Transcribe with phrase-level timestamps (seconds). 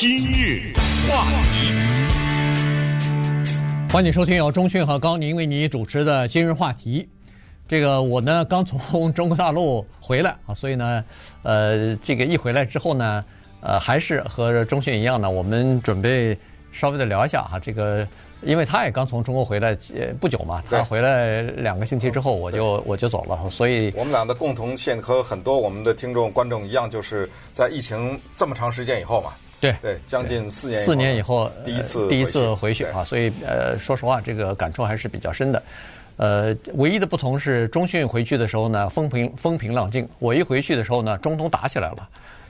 [0.00, 0.72] 今日
[1.10, 1.72] 话题，
[3.92, 7.08] 欢迎收听由钟讯和高宁为你主持的今日话题。
[7.66, 11.04] 这个我呢刚从中国大陆回来啊，所以呢，
[11.42, 13.24] 呃，这个一回来之后呢，
[13.60, 16.38] 呃，还是和钟讯一样呢，我们准备
[16.70, 18.06] 稍微的聊一下哈，这个。
[18.42, 35.62] 因为他也刚从中国回来呃不久嘛，他回来两个星期之后，我就我就走了，所以我们俩的共同线和很多我们的听众观众一样，就是在疫情这么长时间以后嘛，对对，将近四年四年以后第一次第一次回去啊，所以呃说实话，这个感触还是比较深的。
[36.16, 42.08] 呃，唯一的不同是，中讯回去的时候呢，风平风平浪静；我一回去的时候呢，中东打起来了。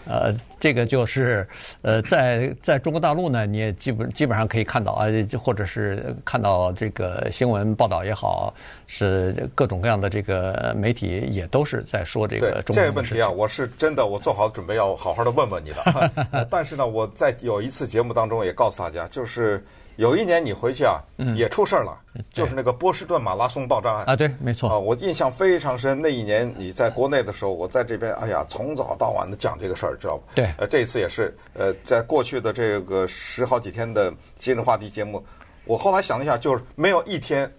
[0.09, 1.47] 呃，这个就是
[1.83, 5.07] 呃，在在中国大陆呢，你也基本基本上可以看到啊，
[5.39, 8.53] 或者是看到这个新闻报道也好，
[8.87, 12.83] 是各种各样的这个媒体也都是在说这个中国。
[12.83, 16.11] 这个问题啊，我是真的，我做好准备要好好的问问你的。
[16.51, 19.63] 但是呢，我在有一次节目当中也告诉大家，就是。
[19.99, 21.03] 有一年你回去啊，
[21.35, 21.93] 也出事儿了，
[22.33, 26.01] 就是那个波士顿马拉松爆炸案啊，对，没错啊，我印象非常深。
[26.01, 30.23] 那一年你在国内的时候，我在这边，哎呀，从早到晚的讲这个事儿，知道吧？
[30.37, 35.21] 对，呃，这一次也是，呃，在过去的这个十好几天的今日话题节目，
[35.65, 37.53] 我后来想了一下，就是没有一天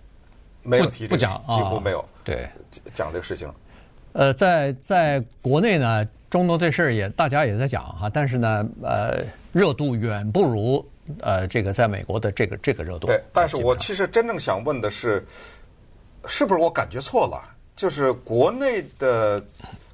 [0.64, 2.48] 没有提这个，不讲，几乎没有，对，
[2.94, 3.52] 讲这个事情。
[4.14, 10.90] 呃，在在国内呢，中东这事儿也大家也在讲哈，但是呢，呃，热度远不如。
[11.22, 15.26] 呃，这个在美国的这个这个热度，对，但是我其实真正想问的是，
[16.26, 17.56] 是不是我感觉错了？
[17.76, 19.42] 就是国内的，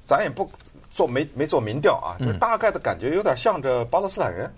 [0.04, 0.50] 咱也不
[0.90, 4.50] 做没没做民调啊，就是大概的感觉有点向着巴勒斯坦人，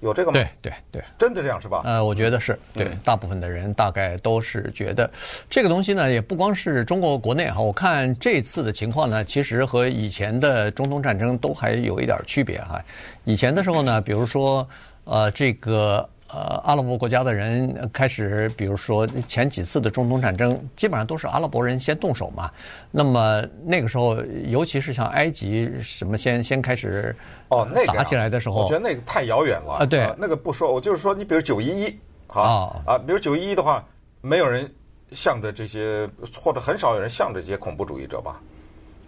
[0.00, 0.38] 有这个吗？
[0.38, 1.82] 对对对，真的这样是吧？
[1.84, 5.10] 呃，我觉得是对，大部分的人大概都是觉得
[5.50, 12.80] 这个东西呢，也不光是中国国内哈，我看这次的情况呢，其实和以前的中东战争都还有一点区别哈。
[13.24, 14.66] 以前的时候呢，比如说。
[15.06, 22.50] 呃，这个呃，阿拉伯国家的人开始，比如说前几次的中东战争，基本上都是阿拉伯人先动手嘛。
[22.90, 24.16] 那么那个时候，
[24.48, 27.14] 尤其是像埃及什么先先开始
[27.50, 29.86] 哦，那个打起来的时候，我觉得那个太遥远了啊。
[29.86, 33.86] 对，那个不说，我就是说，你比如九一一，啊啊，比如九一一的话，
[34.20, 34.68] 没有人
[35.12, 38.40] 向着这些，或者很少有人向着这些恐怖主义者吧？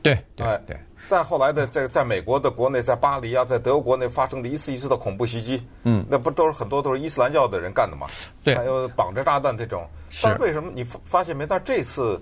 [0.03, 0.77] 对对对。
[1.07, 8.09] 再后来的在在美国的国内，在巴黎啊，在德国国内发生的一次一次的恐怖袭击，嗯，那不都是很多都是伊斯兰教的人干的吗？
[8.43, 9.89] 对，还有绑着炸弹这种。
[10.23, 11.47] 但是为什么你发现没？
[11.47, 12.21] 但是这次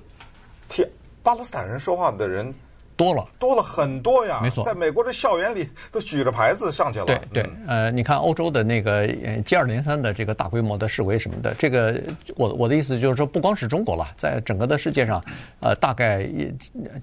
[0.68, 0.86] 替
[1.22, 2.54] 巴勒斯坦人说话的人
[2.96, 4.40] 多了，多了很多呀。
[4.42, 7.04] 没错，在美国的校园里都举着牌子上去了。
[7.04, 9.06] 对对，呃，你看欧洲的那个
[9.44, 12.02] 接二连三的这个大规模的示威什么的，这个
[12.36, 15.22] 我我的意思就是说，不光是中国了，在整个的世界上，
[15.60, 16.28] 呃，大概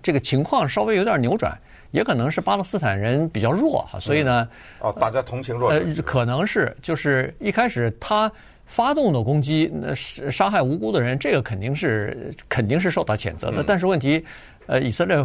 [0.02, 1.58] 这个情况稍微有点扭转。
[1.92, 4.50] 也可能是巴勒斯坦人比较弱哈，所以呢，
[4.80, 8.32] 哦，大家同情弱者，呃，可能是就是一开始他
[8.66, 13.64] 发动的攻击，那是杀害无辜的人，这个肯定是肯定是受到谴责的。
[13.64, 14.24] 但是问题，
[14.68, 15.16] 呃，以色列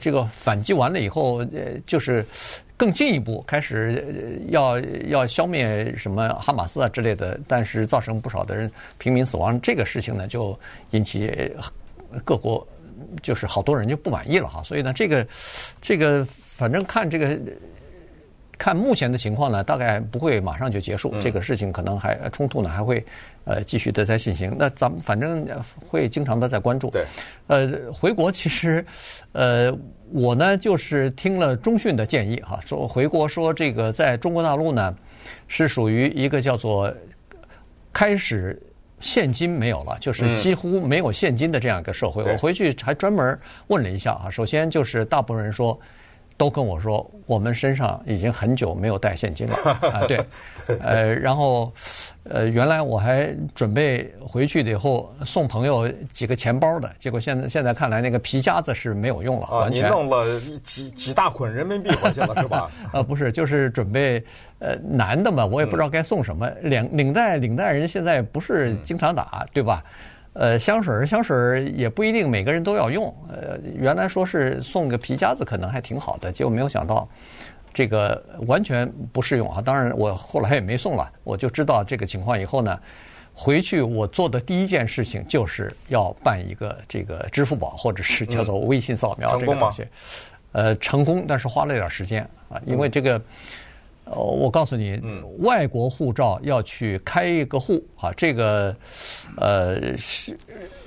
[0.00, 2.24] 这个反击完了以后，呃，就是
[2.76, 10.58] 更进一步开始要要消灭什么哈马斯啊之类的，但是造成不少的人平民死亡，这个事情呢，就
[10.90, 11.32] 引起
[12.24, 12.66] 各国。
[13.22, 15.24] 就是好多人就不满意了哈，所以呢，这个，
[15.80, 17.38] 这个反正看这个，
[18.58, 23.02] 看目前的情况呢，大概不会马上就结束，这个事情可能还冲突呢还会
[23.44, 24.54] 呃继续的在进行。
[24.58, 25.46] 那咱们反正
[25.86, 26.90] 会经常的在关注。
[26.90, 27.04] 对，
[27.46, 28.84] 呃，回国其实，
[29.30, 29.72] 呃，
[30.10, 34.94] 我呢就是听了中讯的建议哈，说回国说这个在中国大陆呢
[35.46, 36.92] 是属于一个叫做
[37.92, 38.60] 开始。
[39.00, 42.20] 现金没有了，就是几乎没有现金的这样一个社会。
[42.24, 43.38] 我回去还专门
[43.68, 45.78] 问了一下啊，首先就是大部分人说。
[46.38, 49.54] 都跟我说，我们身上已经很久没有带现金了
[49.92, 50.06] 啊！
[50.06, 50.18] 对，
[50.80, 51.70] 呃，然后
[52.22, 59.84] 呃，原来我还准备回去了以后送朋友几个钱包的，结果现在现在看来，那个皮夹子是没有用了，啊、完全。
[59.84, 62.70] 你弄了几几大捆人民币回去了是吧？
[62.92, 64.22] 呃， 不是，就是准备
[64.60, 66.48] 呃男的嘛，我也不知道该送什么。
[66.62, 69.82] 领领带领带人现在不是经常打，对吧？
[70.38, 73.12] 呃，香水儿香水儿也不一定每个人都要用。
[73.28, 77.08] 呃，原来说是送个皮夹子可能还挺好的，结果没有想到，
[77.74, 79.60] 这个完全不适用啊。
[79.60, 81.10] 当然，我后来也没送了。
[81.24, 82.78] 我就知道这个情况以后呢，
[83.34, 89.84] 回去我做的第一件事情就是要办一个这个支付宝或者是叫做微信扫描这个东西。
[90.52, 93.20] 呃，成功，但是花了点时间啊，因为这个。
[94.10, 95.00] 呃，我告诉你，
[95.40, 98.74] 外国护照要去开一个户啊，这个，
[99.36, 100.36] 呃，是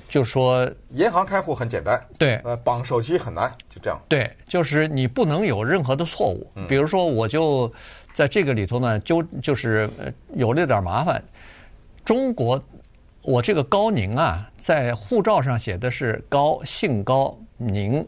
[0.10, 4.02] 就说银行开户很简单，对，呃，绑手机很难，就这样。
[4.10, 6.48] 对，就是你不能有任何的错误。
[6.68, 7.72] 比如说，我就
[8.12, 9.88] 在这个里头呢，就就是
[10.34, 11.24] 有了点麻烦。
[12.04, 12.62] 中国，
[13.22, 18.04] 我这个高宁啊，在护照上写的是高，姓高宁，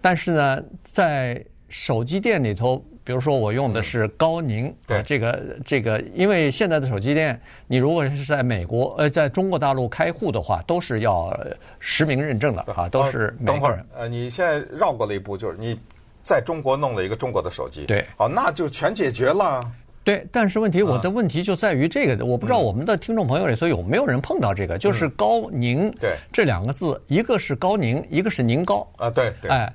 [0.00, 2.82] 但是呢，在手机店里头。
[3.06, 5.00] 比如说，我用的是高宁，对。
[5.04, 11.32] 这个这个，因为现在的手机店，你如果是在美国呃，在中国大陆开户的话，都是要
[11.78, 13.32] 实名认证的啊，都是。
[13.46, 15.78] 等会儿，呃，你现在绕过了一步，就是你
[16.24, 19.64] 在中国弄了一个中国的手机，对，好，那就全解决了。
[20.02, 28.84] 对，但是问题，我的问题就在于这个，我不知道我们的听众朋友里头有没有人碰到这个，就是高宁，对，这两个字，一个是高宁，一个是宁高。
[28.96, 29.72] 啊，对对，哎，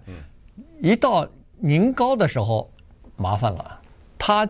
[0.81, 1.25] 一到
[1.59, 2.69] 宁高的时候。
[3.21, 3.79] 麻烦了，
[4.17, 4.47] 他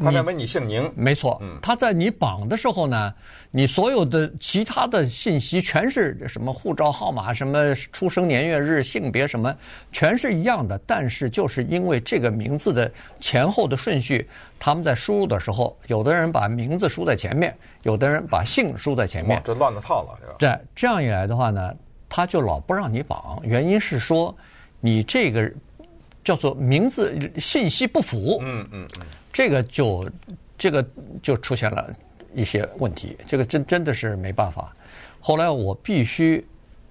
[0.00, 1.36] 他认为你姓宁，没错。
[1.42, 3.12] 嗯，他在你绑的时候呢，
[3.50, 9.52] 你所有的其他的信息全是什么护照号码、什么出生年月日、性别什么，
[9.90, 10.78] 全是一样的。
[10.86, 12.88] 但是就是因为这个名字的
[13.18, 17.52] 前后的顺序，他们在输入的时候，有的人把名字输在前面，
[17.82, 20.16] 有的人把姓输在前面，这乱了套了。
[20.38, 21.74] 这这这样一来的话呢，
[22.08, 24.32] 他就老不让你绑，原因是说
[24.80, 25.52] 你这个。
[26.28, 30.06] 叫做名字信息不符，嗯嗯嗯，这个就
[30.58, 30.86] 这个
[31.22, 31.90] 就出现了
[32.34, 34.70] 一些问题，这个真真的是没办法。
[35.20, 36.46] 后来我必须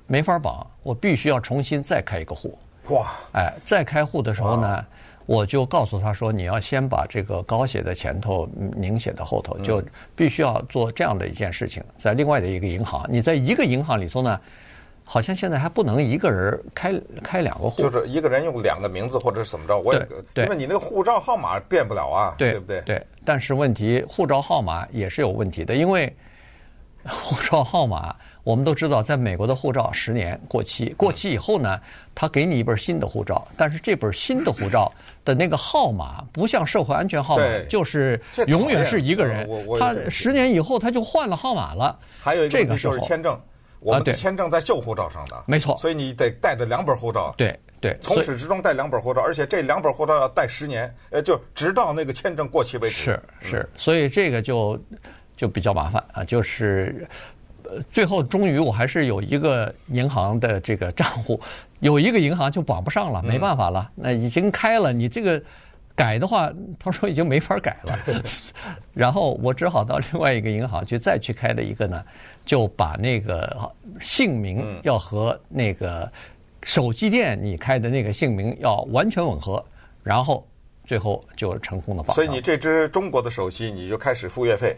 [0.08, 2.58] 没法绑，我必须要重新再开一个户。
[2.90, 4.84] 哇，哎，再开户的时候呢，
[5.28, 9.84] 我就告诉他说，你要先把这个高写的前头，宁写的后头，就
[10.16, 14.42] 必须要做这样的一件事情，在另外的一个银行，你在一个银行里头呢。
[15.10, 16.94] 好像现在还不能一个人开
[17.24, 22.82] 开两个户，就是一个人用两个名字或者是怎么着，我也对，因为你那个护照号码变不了啊，对，对不对？
[22.82, 26.14] 对，但是问题护照号码也是有问题的，因为
[27.06, 28.14] 护照号码
[28.44, 31.80] 我们都知道，在美国的护照十年过期，过期以后呢，
[32.14, 34.92] 他给你一本新的护照，但是这本新的护照
[35.24, 39.50] 的那个号码不像社会安全号码，就是永远是一个人，
[39.80, 41.98] 他十年以后他就换了号码了。
[42.20, 43.40] 还有一个就是签证。
[43.88, 47.34] 我们的签证在旧护照上的，啊、没错，所以你得带着两本护照。
[47.38, 52.96] 对对，从始至终带两本护照，而且这两本护照要带十年，呃，就直到那个签证过期为止。
[52.96, 54.78] 是是，所以这个就
[55.38, 57.08] 就比较麻烦啊，就是
[57.64, 61.40] 呃，最后终于我还是有一个银行的这个账户，
[61.80, 65.42] 有一个银行就绑不上了，没办法了，那已经开了，你这个。
[65.98, 67.98] 改的话，他说已经没法改了，
[68.94, 72.06] 然后我只好到另外一个银行去再去开了一个呢，
[72.46, 76.10] 就把那个姓名要和那个
[76.62, 79.66] 手机店你开的那个姓名要完全吻合，
[80.04, 80.48] 然后
[80.86, 82.14] 最后就成功的报。
[82.14, 84.78] 所以你这只中国的手机你就开始付月费，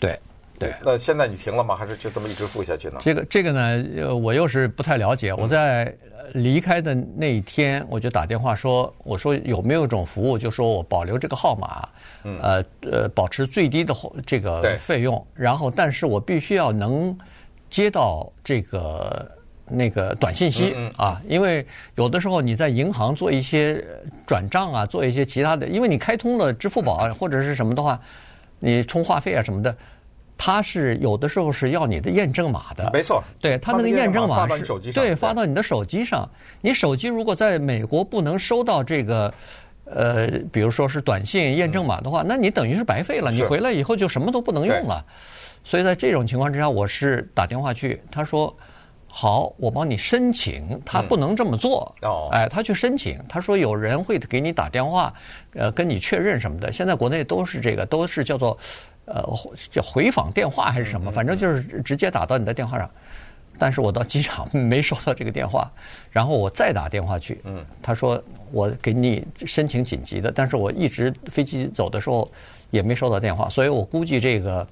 [0.00, 0.18] 对
[0.60, 0.72] 对。
[0.84, 1.74] 那现在你停了吗？
[1.74, 2.98] 还是就这么一直付下去呢？
[3.00, 5.34] 这个这个呢，我又是不太了解。
[5.34, 5.92] 我在。
[6.32, 11.88] 离开的那一天，我就打电话说：“我说有没有一种服务，就说我保留这个号码，
[12.22, 13.92] 呃呃，保持最低的
[14.24, 17.18] 这个费用，然后但是我必须要能
[17.68, 19.28] 接到这个
[19.66, 21.66] 那个短信息啊，因为
[21.96, 23.84] 有的时候你在银行做一些
[24.24, 28.00] 转账啊，做一些其他的，因为你开通了支付宝啊或者是什么的话，
[28.60, 29.76] 你充话费啊什么的。”
[30.42, 36.26] 他是有的时候是要你的验证码的，没错，对他那个验证码是对发到你的手机上。
[36.62, 39.34] 你手机如果在美国不能收到这个，
[39.84, 43.30] 呃，比如说是短信验证码的话，那你等于是白费了。
[43.30, 45.04] 你回来以后就什么都不能用了。
[45.62, 48.50] 所以在这种情况之下，我是打电话去，他说
[49.06, 50.80] 好，我帮你申请。
[50.86, 51.94] 他不能这么做，
[52.32, 55.12] 哎，他去申请，他说有人会给你打电话，
[55.52, 56.72] 呃，跟你确认什么的。
[56.72, 58.56] 现在国内都是这个，都是叫做。
[59.10, 59.22] 呃，
[59.70, 61.10] 叫回访电话还是什么？
[61.10, 62.90] 反正就是直接打到你的电话上。
[63.58, 65.70] 但是我到机场没收到这个电话，
[66.10, 68.18] 然后我再打电话去，嗯，他说
[68.52, 72.26] 我给你申请紧急的，但是我一直飞机走的时候
[72.70, 74.66] 也没收到电话，所以我估计这个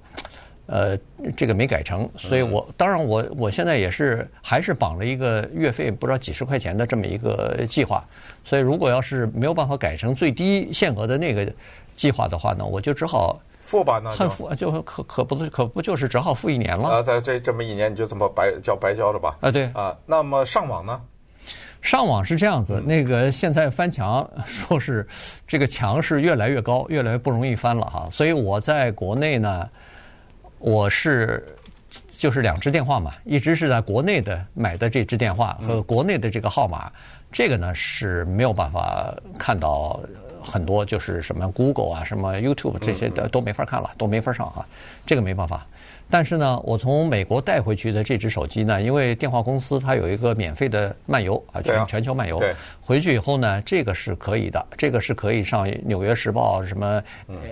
[0.64, 0.99] 呃
[1.37, 8.02] 这个没改成，所以我当然我我现在也是还是绑了一个月费不知道几十块钱的这么一个计划，
[8.42, 11.47] 所以如果要是没有办法改成最低限额的那个
[11.95, 13.38] 计划的话呢，我就只好。
[13.69, 17.03] 付吧，那就付就可可不可不就是只好付一年了啊？
[17.03, 19.37] 在这这么一年，你就这么白交白交了吧？
[19.43, 19.95] 啊，对啊。
[20.07, 20.99] 那么上网呢？
[21.83, 25.07] 上网是这样子，那个现在翻墙 说是
[25.47, 28.09] 这个墙是越来越高，越来越不容易翻了哈。
[28.11, 29.69] 所以我在国内呢，
[30.61, 31.47] 我是
[32.17, 36.91] 就是两只电话嘛，一支是在国内的买的这只电话和国内的这个号码，
[37.31, 40.01] 这个呢是没有办法看到。
[40.49, 44.67] 很多就是什么 Google 啊、什么 YouTube 这些的都没法看了，都没法上啊，
[45.07, 45.67] 这个没办法。
[46.11, 52.43] 但是呢，我从美国带回去的这只手机呢，因为电话公司它有一个免费的漫游啊，全全球漫游，
[52.81, 57.02] 回去以后呢，这个是可以的，这个是可以上《纽约时报》什么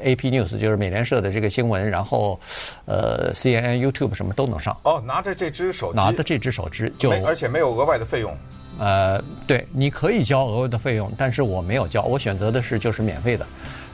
[0.02, 2.40] AP News，就是美联社的这个新闻，然后
[2.86, 4.74] 呃 CNN、YouTube 什么都能上。
[4.84, 8.34] 哦，拿着这只手机，拿着这只手机就，而且没有额外的费用。
[8.78, 13.46] 呃，对，你可以交额外的费用，但是我没有交，我选择的是就是免费的，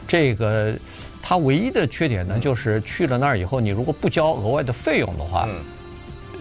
[0.07, 0.75] 这个。
[1.25, 5.49] 它唯一的缺点呢，就是去了那儿以后，你如果不交额外的费用的话，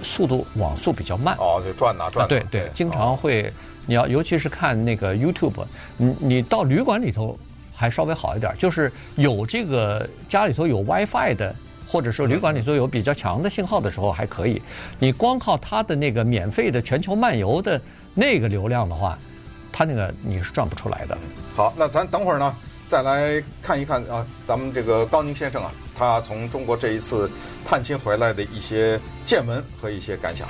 [0.04, 1.36] 速度网速比较慢。
[1.38, 2.28] 哦，就转呐转。
[2.28, 3.54] 对对，经常会，
[3.86, 5.64] 你要尤其是看那个 YouTube，
[5.98, 7.38] 你你到旅馆里头
[7.76, 11.56] 还稍微好一点，就是有这个家里头有 WiFi 的，
[11.88, 14.60] 或者说旅馆里头有比较强的信号的时候还可以。
[14.98, 17.80] 你光靠它的那个免费的全球漫游的
[18.14, 19.18] 那个流量的话，
[19.72, 21.18] 它那个你是赚不出来的。
[21.56, 22.56] 好，那咱等会儿呢？
[22.86, 27.32] 再来看一看啊，咱们这个高宁先生啊，他从中国这一次
[27.66, 30.46] 探亲回来的一些见闻和一些感想。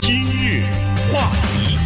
[0.00, 0.62] 今日
[1.12, 1.78] 话题，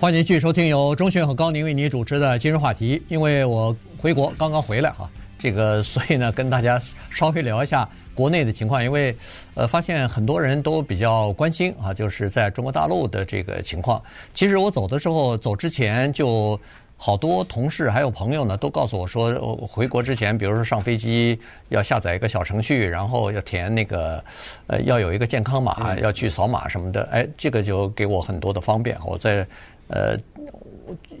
[0.00, 3.00] 欢迎继续收听由钟迅和高宁为您主持的今日话题。
[3.06, 5.08] 因为我回国刚刚回来哈，
[5.44, 8.82] 这个 所以呢，跟大家稍微聊一下国内的情况。
[8.82, 9.14] 因为
[9.54, 14.02] 呃，发现很多人都比较关心啊，就是在中国大陆的这个情况。
[14.32, 16.58] 其实我走的时候，走之前就。
[16.96, 19.34] 好多同事还有朋友呢，都告诉我说，
[19.68, 24.24] 回国之前，比如说上飞机要下载一个小程序，然后要填那个，
[24.68, 27.02] 呃，要有一个健康码，要去扫码什么的。
[27.12, 28.96] 哎，这个就给我很多的方便。
[29.04, 29.46] 我在，
[29.88, 30.16] 呃，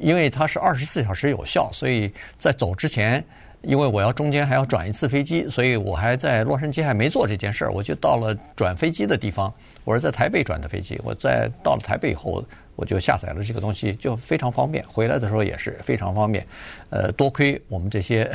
[0.00, 3.22] 因为它是二十四小时有效，所以在走之前，
[3.66, 9.52] 因为我要中间还要转一次飞机，所以我还在洛杉矶还没做这件事儿，我就到了转飞机的地方。
[9.84, 12.44] 我是在台北转的飞机，我在到了台北以后。
[12.76, 14.84] 我就下载了这个东西，就非常方便。
[14.88, 16.44] 回来的时候也是非常方便。
[16.90, 18.28] 呃，多亏我们这些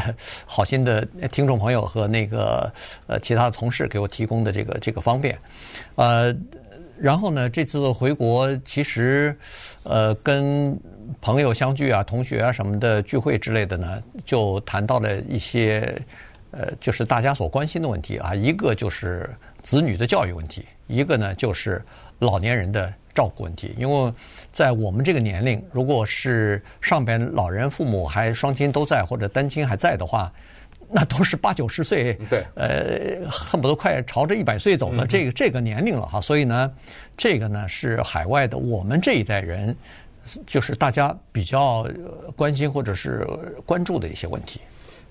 [0.45, 2.71] 好心的听众朋友和那个
[3.05, 5.37] 呃其他的同事给我提供的这个这个方便。
[5.95, 6.33] 呃，
[6.97, 9.35] 然后呢，这次回国其实
[9.83, 10.79] 呃跟
[11.21, 15.99] 朋友相聚啊、同学啊什么的聚会之类的呢，就谈到了一些
[16.51, 18.33] 呃就是大家所关心的问题啊。
[18.35, 19.29] 一个就是
[19.61, 21.81] 子女的教育问题，一个呢就是
[22.19, 22.93] 老年人的。
[23.11, 24.13] 照顾问题，因为
[24.49, 30.31] 在我们这个年龄，如果是上边老人父母还双亲都在，或者单亲还在的话，
[30.89, 36.21] 那都是八九十岁，对，呃，恨不得快朝着一百岁走的这个这个年龄了哈。
[36.21, 36.71] 所以呢，
[37.17, 39.75] 这个呢是海外的我们这一代人，
[40.45, 41.87] 就是大家比较
[42.35, 43.27] 关心或者是
[43.65, 44.59] 关注的一些问题。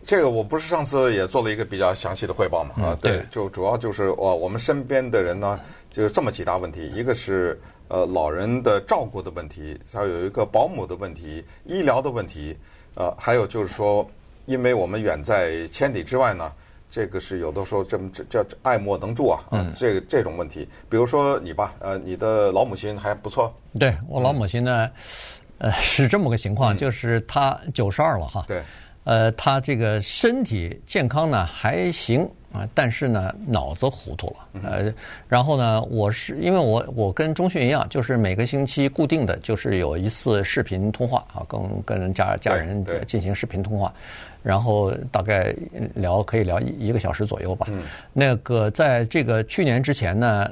[0.07, 2.85] 这个我不是上次也做了一个比较详细的汇报嘛？
[2.85, 5.61] 啊，对，就主要就是我我们身边的人呢，
[5.91, 7.61] 就这么几大问题，一个是。
[7.91, 12.55] 呃，老人的照顾的问题，还有一个保姆的问题，医疗的问题，
[12.95, 14.07] 呃，还有就是说，
[14.45, 16.53] 因为我们远在千里之外呢，
[16.91, 24.91] 这个是有的时候这么这叫爱莫能助啊，嗯，这个这种问题，比如说你吧，呃，你的老母亲还不错，对我老母亲呢，
[25.59, 28.63] 呃，是这么个情况，就是她九十二了哈，对，
[29.05, 32.29] 呃，她这个身体健康呢还行。
[32.53, 34.93] 啊，但是呢，脑子糊涂了，呃，
[35.29, 43.93] 然后呢，我是因为我我跟中迅一样，就是每个星期固定的就是有一次视频通话啊，跟跟家家人进行视频通话，
[44.43, 45.55] 然后大概
[45.95, 47.67] 聊可以聊一个小时左右吧。
[47.71, 47.83] 嗯，
[48.15, 50.51] 那个在这个去年之前呢，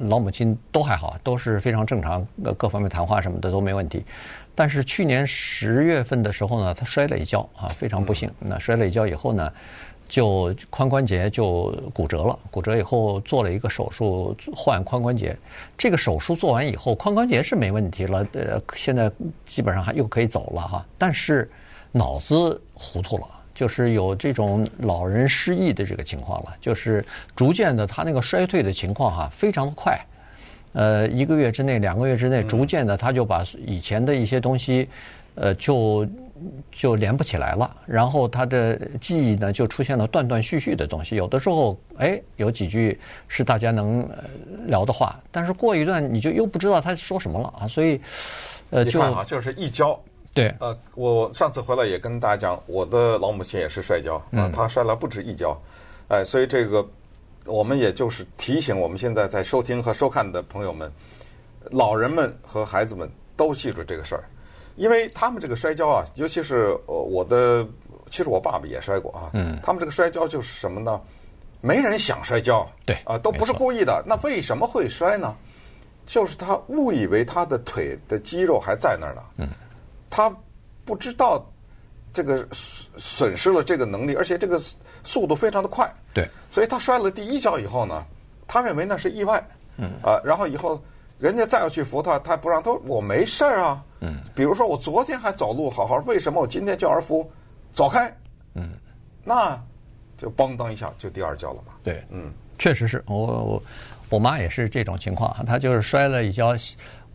[0.00, 4.04] 老母亲都还好，都是非常正常，各各方面谈话什么的都没问题。
[4.54, 8.30] 但是去年十月份的时候呢，她摔了一跤啊，非常不幸。
[8.38, 9.50] 那摔了一跤以后呢，
[10.12, 15.34] 就髋关节就骨折了，骨折以后做了一个手术换髋关节。
[15.78, 19.10] 这个手术做完以后，髋关节是没问题了，呃，现在
[19.46, 20.84] 基本上还又可以走了哈。
[20.98, 21.50] 但是
[21.92, 27.02] 脑子糊涂了，就是有这种老人失忆的这个情况了，就是
[27.34, 29.98] 逐渐的他那个衰退的情况哈，非常的快。
[30.74, 34.86] 呃，一个月之内、两个月之内，逐渐的他就把以前的一些东西，
[35.34, 36.06] 呃，就。
[36.72, 41.14] 就连不起来了，然后他的记忆呢就出现了断断续续的东西。
[41.14, 42.98] 有的时候，哎，有几句
[43.28, 44.04] 是大家能
[44.66, 47.68] 聊的话，但是过一段你就又不知道他说什么了啊。
[47.68, 48.00] 所以，
[48.70, 49.96] 呃，就啊，就是一跤。
[50.34, 55.56] 对，呃，我上次回来也跟大家讲，我的老母亲也是摔跤啊，她摔了不止一跤，
[56.08, 56.84] 哎，所以这个
[57.46, 60.90] 我们也就是提醒我们现在在收听和收看的朋友们，
[61.70, 64.24] 老人们和孩子们都记住这个事儿。
[64.76, 67.66] 因为他们这个摔跤啊，尤其是呃我的，
[68.10, 69.30] 其实我爸爸也摔过啊。
[69.34, 69.58] 嗯。
[69.62, 71.00] 他们这个摔跤就是什么呢？
[71.60, 72.66] 没人想摔跤。
[72.84, 72.96] 对。
[73.04, 74.02] 啊，都不是故意的。
[74.06, 75.34] 那为什么会摔呢？
[76.06, 79.22] 就是他误以为他的腿的肌肉还在那儿呢。
[79.38, 79.48] 嗯。
[80.10, 80.34] 他
[80.84, 81.44] 不知道
[82.12, 84.60] 这个损失了这个能力，而且这个
[85.04, 85.90] 速度非常的快。
[86.12, 88.04] 对，所以他摔了第一跤以后呢，
[88.46, 89.42] 他认为那是意外。
[89.78, 90.78] 嗯啊，然后以后
[91.22, 93.80] 人家再要去扶他，他不让，他说我没事儿啊。
[94.00, 97.30] 嗯，比如说我昨天还走路好好，为什么我今天叫人扶？
[97.72, 98.12] 走开。
[98.54, 98.70] 嗯，
[99.22, 99.56] 那
[100.18, 101.74] 就嘣当一下就第二跤了嘛。
[101.84, 103.62] 对，嗯，确实是我我
[104.08, 106.56] 我妈也是这种情况，她就是摔了一跤。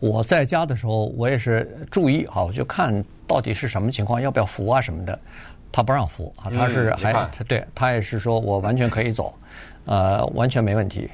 [0.00, 5.18] 我在家的时候，我也是注意啊，我就看到底是什么情况，要不要扶啊什么的。
[5.70, 9.34] 他不让扶啊，他是还他对他也是说我完全可以走，
[9.84, 11.10] 呃，完全没问题。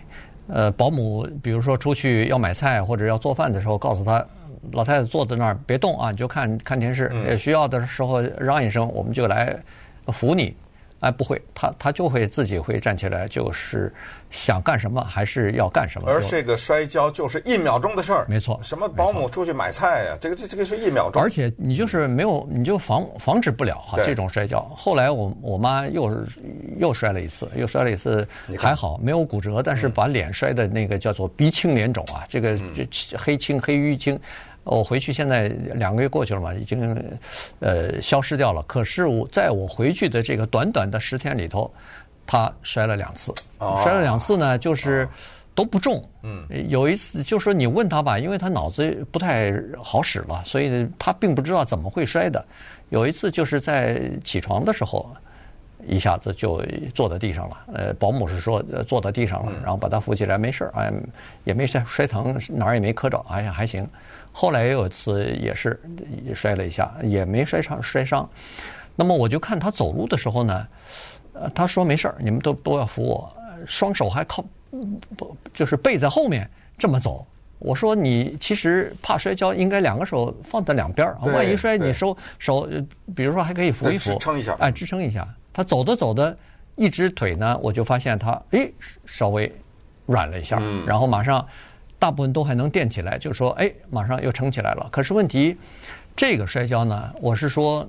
[0.46, 4.24] 呃，保姆比如说出去要买菜或者要做饭的时候，告诉他
[4.72, 9.56] 老太太坐在那儿别动啊，你就看看电视，需要的时候嚷一声，我们就来
[10.08, 10.54] 扶你。
[11.04, 13.92] 哎，不会，他他就会自己会站起来，就是
[14.30, 16.10] 想干什么还是要干什么。
[16.10, 18.58] 而这个摔跤就是一秒钟的事儿，没错。
[18.62, 20.16] 什么保姆出去买菜呀？
[20.18, 21.20] 这个这这个是一秒钟。
[21.20, 24.62] 而且你就是没有，你就防防止不了哈这种摔跤。
[24.74, 26.10] 后来我我妈又
[26.78, 28.26] 又摔了一次，又摔了一次，
[28.58, 32.58] 还好没有骨折，但是把脸摔的那个叫做鼻青脸肿啊，这个
[33.18, 34.18] 黑青黑淤青。
[34.64, 36.96] 我回去现在两个月过去了嘛，已经
[37.60, 38.62] 呃消失掉了。
[38.64, 41.72] 可是我在我回去的这个短短的十天里头，
[42.26, 43.32] 他摔了两次，
[43.82, 45.06] 摔了两次呢，就是
[45.54, 46.02] 都不重。
[46.22, 49.52] 嗯，有一次就说你问他吧，因为他脑子不太
[49.82, 52.44] 好使了，所以他并不知道怎么会摔的。
[52.88, 55.08] 有一次就是在起床的时候，
[55.86, 56.62] 一下子就
[56.94, 57.58] 坐在地上了。
[57.74, 60.92] 呃，保姆是说坐在地上了，然后把他扶起来，没事儿，哎，
[61.44, 63.86] 也没摔摔疼，哪儿也没磕着，哎呀还行。
[64.36, 65.80] 后来也有一次也是
[66.26, 68.28] 也摔了一下，也没摔伤摔伤。
[68.96, 70.66] 那么我就看他走路的时候呢，
[71.34, 73.28] 呃，他说没事儿，你们都都要扶我，
[73.64, 74.44] 双手还靠
[75.16, 77.24] 不就是背在后面这么走。
[77.60, 82.68] 我说你其实怕摔跤，应该两个手放在两边儿，万一摔你手手，
[83.14, 85.26] 比如说还可以扶一扶，支撑一下，哎，支撑一下。
[85.52, 86.36] 他走着走着，
[86.74, 88.74] 一只腿呢，我就发现他诶
[89.06, 89.50] 稍微
[90.06, 91.46] 软了一下，然后马上。
[92.04, 94.90] 大部分都还能垫起来，就是说，哎，马上又撑起来了。
[94.92, 95.56] 可是问题，
[96.14, 97.88] 这个摔跤呢，我是说，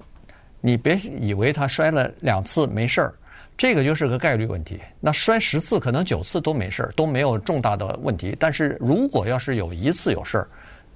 [0.62, 3.14] 你别以为他摔了两次没事儿，
[3.58, 4.80] 这个就是个概率问题。
[5.02, 8.34] 那摔十次可能九次都没事儿，都没有重大的问题。
[8.40, 10.48] 但是如果要是有一次有事儿，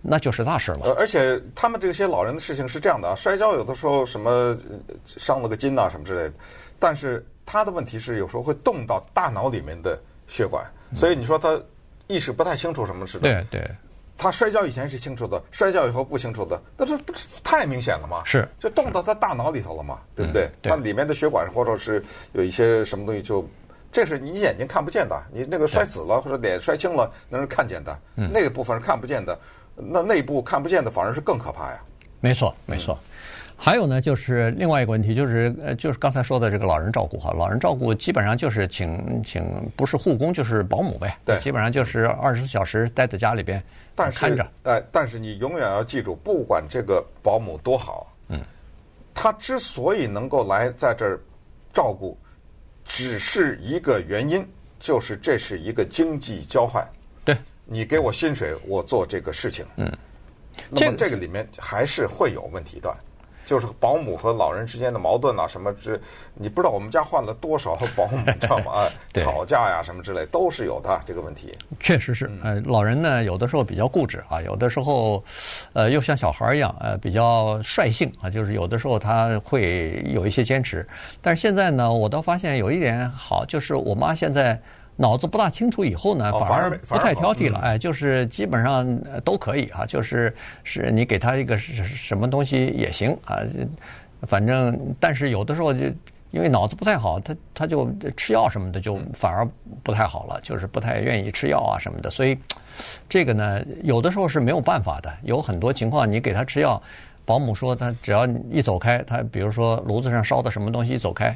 [0.02, 0.96] 那就是大事了。
[0.98, 4.58] 而且他们这些老人的事情是这样的啊，摔跤有的时候什么
[5.06, 6.34] 伤了个筋啊什么之类的，
[6.80, 11.62] 但是他的问题是有时候会动到大脑里面的血管，所以你说他。
[12.10, 13.30] 意识不太清楚什么似的。
[13.30, 13.72] 对对，
[14.18, 18.24] 他摔跤以前是清楚的，摔跤以后不清楚的，那这不是太明显了吗？
[18.26, 20.50] 是，就动到他大脑里头了嘛，对不对？
[20.64, 23.48] 他里面的血管或者是有一些什么东西，就
[23.92, 25.16] 这是你眼睛看不见的。
[25.32, 29.38] 你那个摔紫了或者脸摔青了，那是看见的，那个部分是看不见的。
[29.76, 31.80] 那内部看不见的反而是更可怕呀。
[32.20, 32.98] 没错，没错。
[33.62, 43.62] 还有呢，就是另外一个问题，就是呃，就是刚才说的这个老人照顾哈，老人照顾基本上就是请请不是护工就是保姆呗，对，基本上就是二十四小时待在家里边
[44.16, 44.50] 看着。
[44.64, 48.40] 哎，但是你永远要记住，不管这个保姆多好，嗯，
[49.14, 51.20] 他之所以能够来在这儿
[51.74, 52.18] 照顾，
[52.86, 54.48] 只是一个原因，
[54.80, 56.88] 就是这是一个经济交换。
[57.26, 59.66] 对，你给我薪水，我做这个事情。
[59.76, 59.92] 嗯，
[60.70, 62.98] 那么这个里面还是会有问题的。
[63.50, 66.00] 就是保姆和老人之间的矛盾啊，什么这
[66.36, 68.74] 你不知道我们家换了多少保姆，你知道吗？
[68.86, 71.58] 啊，吵架呀什么之类都是有的这个问题。
[71.80, 75.24] 确实是，呃，老人呢有的时候比较固执啊，有的时候，
[75.74, 80.88] 呃，又像小孩一样，呃，比较率性啊，就是有的时候他会有一些坚持。
[81.20, 84.62] 但是现在呢，我倒发现有一点好，就是我妈现在。
[85.02, 88.86] 脑子不大清楚以后呢，反而不太挑剔了，哎，就是基本上
[89.24, 90.36] 都可以啊，就是
[90.66, 93.40] 是你给他一个什么东西也行啊，
[94.24, 95.86] 反正但是有的时候就
[96.32, 99.48] 因为脑子不太好，他他就吃药什么的就反而
[99.84, 102.38] 不太好了，就是不太愿意吃药啊什么的，所以
[103.08, 106.82] 这个呢，有的时候是没有办法的，有很多情况你给他吃药，
[107.24, 111.34] 保姆说他只要一走开，他比如说炉子上烧的什么东西一走开。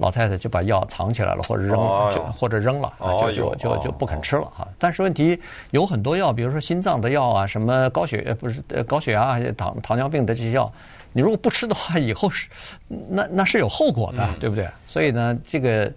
[0.00, 1.76] 老太太就把药藏起来了，或者扔，
[2.12, 4.66] 就或者扔了，就就就就不肯吃了哈。
[4.78, 5.38] 但是问题
[5.72, 10.72] 有很多药，比如说心脏的药啊，什么高血不是高血压、糖糖尿病的这些药，
[11.12, 12.48] 你如果不吃的话，以后是
[12.88, 14.66] 那那是有后果的，对不对？
[14.86, 15.92] 所以呢，这个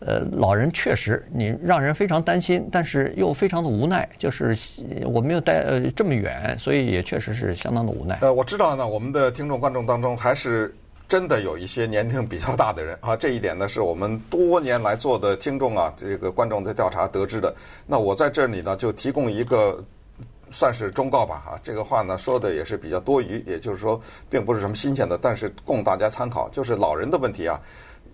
[0.00, 4.54] 呃老人确实你让人非常担心，但是又非常的无奈，就是
[5.06, 8.18] 我没有带呃这么远，所以也确实是相当的无奈。
[8.20, 10.74] 呃，我知道呢，我们的听众观众当中还是。
[11.08, 17.54] 真的有一些年龄比较大的人 啊，这一点呢是我们多年来做的听众啊，这个观众的调查得知的。
[17.86, 19.82] 那我在这里呢就提供一个
[20.50, 26.46] 算是忠告吧，哈，这个话呢说的也是比较多余，也就是说并不是什么新鲜的，但是供大家参考。
[26.50, 27.58] 就是老人的问题啊，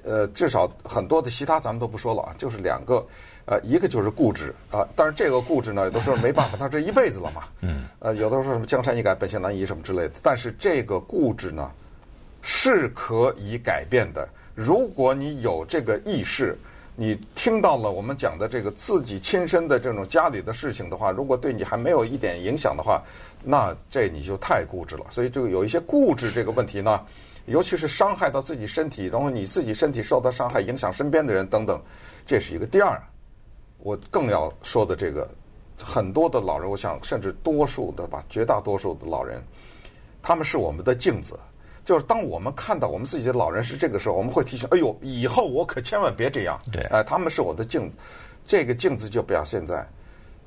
[0.05, 3.05] 呃，至少很多的其他咱们都不说了啊，就是两个，
[3.47, 11.71] 呃，一个就是固执啊，但是这个固执呢，有的时候没办法，他这一辈子了嘛，嗯，呃，有的时候什么江山易改，本性难移什么之类的，但是这个固执呢
[12.45, 16.57] 是可以改变的，如果你有这个意识。
[16.97, 23.03] 你听到了我们讲的这个自己亲身的这种家里的事情的话，如果对你还没有一点影响的话，
[23.43, 25.05] 那这你就太固执了。
[25.11, 27.05] 所以这个有一些固执这个问题呢，
[27.47, 31.83] 尤其是伤害到自己身体，然后你自己身体受到伤害，影响身边的人等等，
[32.25, 32.65] 这是一个。
[32.65, 33.03] 第二，
[33.79, 35.29] 我更要说的这个，
[35.83, 39.43] 很多的老人，我想甚至多数的吧，绝大多数的老人，
[40.23, 41.37] 他们是我们的镜子。
[41.85, 46.59] 就是当我们看到我们自己的老人是这个时候，我们会提醒：哎呦，以后我可千万别这样。
[46.73, 47.97] 对，哎，他们是我的镜子，
[48.47, 49.87] 这个镜子就表现在，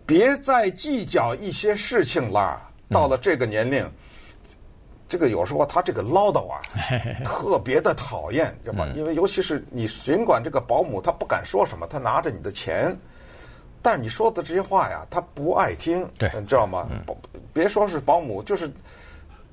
[0.04, 2.60] 别再计较一些事情啦。
[2.90, 3.92] 到了这个年龄，嗯、
[5.08, 6.60] 这个有时候他这个唠叨啊，
[7.24, 8.88] 特别的讨厌，知道吧？
[8.96, 12.98] 因为尤其是你，尽管这个保姆他不敢说什么，他拿着你的钱，
[13.84, 16.04] 但是你说的这些话呀，他不爱听。
[16.18, 16.88] 对，你知道吗？
[16.90, 17.16] 嗯、
[17.54, 18.72] 别说是保姆，就是。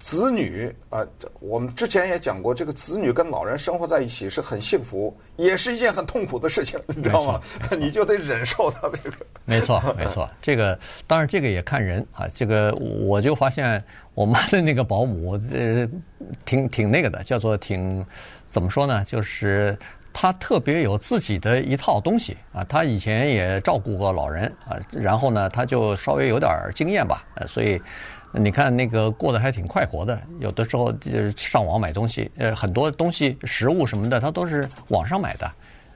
[0.04, 1.00] 子女啊，
[1.40, 7.40] 我们之前也讲过，这个子女跟老人生活在一起是很幸福，也是一件很痛苦的事情，你知道吗？
[7.80, 9.16] 你就得忍受他这个。
[9.46, 12.28] 没错，没错，这个当然这个也看人啊。
[12.34, 15.88] 这个我就发现我妈的那个保姆，呃，
[16.44, 18.04] 挺挺那个的，叫做挺
[18.50, 19.02] 怎么说呢？
[19.06, 19.74] 就是
[20.12, 22.62] 她特别有自己的一套东西啊。
[22.64, 27.80] 她以前也照顾过老人啊，然后呢，她就稍微有点经验吧，呃，所以。
[28.36, 35.50] 你看那个过得还挺快活的，有的时候就是上网买东西，呃，很多东西食物什么的，他都是网上买的。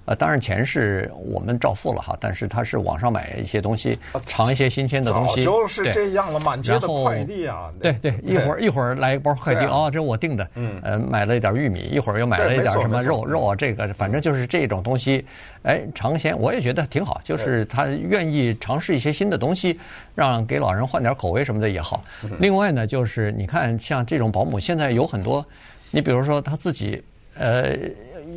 [0.09, 5.44] 呃，当然钱是我们照付了哈，但是他是网上买一些东西，尝一些新鲜的东西。
[5.44, 7.71] 早就是这样了，满街的快递啊！
[7.79, 10.49] 对对，一会儿 一会儿来一包快递啊，这是我订的。
[10.55, 10.81] 嗯。
[10.83, 15.23] 呃，买了一点玉米，一会儿又买了一点什么肉肉啊，这个反正就是这种东西。
[15.64, 19.79] 哎，尝鲜我也觉得挺好，就是他愿意尝试一些新的东西，
[20.14, 22.03] 让给老人换点口味什么的也好。
[22.38, 25.44] 另外呢，就是你看像这种保姆，现在有很多，
[25.90, 27.03] 你比如说他自己，
[27.35, 27.77] 呃，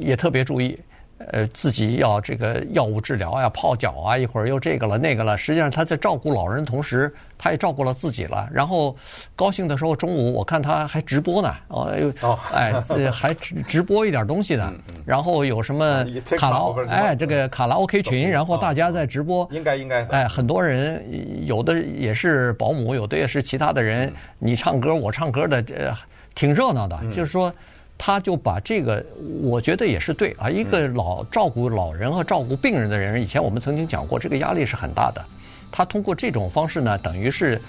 [0.02, 0.78] 也特别注意。
[1.32, 5.38] 呃，自己要这个药物治疗呀、泡脚啊，一会儿又这个了那个了。
[5.38, 8.50] 实际上他在照顾老人的同时，他也照顾了自己了。
[8.52, 8.96] 然后
[9.36, 12.74] 高兴的时候，中午我看他还直播呢，哦，哎，
[13.12, 14.74] 还直直播一点东西呢。
[15.06, 16.06] 然后有什么
[16.38, 19.48] 卡拉，哎，这个卡拉 OK 群，然后大家在直播。
[19.52, 20.04] 应该应该。
[20.06, 21.04] 哎，很多人
[21.46, 25.94] 有的也是保姆，有的也是其他的人，你唱歌我唱歌的，这
[26.36, 27.00] 挺热闹的。
[27.12, 27.54] 就是说。
[28.04, 29.06] 他就把这个，
[29.44, 30.50] 我觉得也是对啊。
[30.50, 35.24] 一个老照顾老人和照顾病人的人，以前我们曾经讲过，这个压力是很大的。
[35.72, 37.62] 他通过这种方式呢，等于是，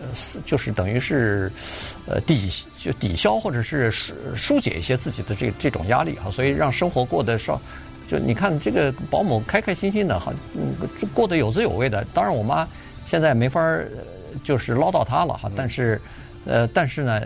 [0.00, 1.52] 呃，就是等于是，
[2.04, 3.92] 呃，抵就抵消或者是
[4.34, 7.60] 疏解一些自己的这这种压力啊，所以让生活过得稍，
[8.08, 10.74] 就你看这个保姆开开心心的，好，嗯，
[11.14, 12.04] 过得有滋有味的。
[12.12, 12.66] 当然，我妈
[13.06, 13.60] 现在没法
[14.42, 16.00] 就是唠叨她了哈，但是。
[16.46, 17.20] 呃，但是呢，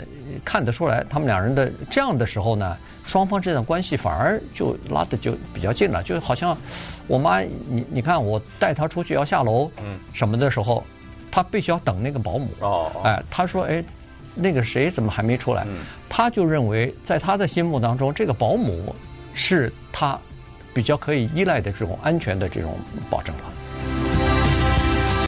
[0.45, 6.57] 看得出来，他们两人的这样的时候呢，双方这段关系反而就拉的就比较近了，就好像
[7.07, 10.85] 我妈，你你看我带她出去要下楼，嗯，什么的时候，
[11.31, 13.83] 她必须要等那个保姆，哦，哎，她说，哎，
[14.35, 15.65] 那个谁怎么还没出来？
[16.09, 18.95] 她就认为在她的心目当中，这个保姆
[19.33, 20.19] 是她
[20.73, 22.77] 比较可以依赖的这种安全的这种
[23.09, 23.43] 保证了。